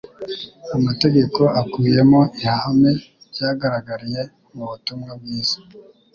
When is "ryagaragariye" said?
3.31-4.21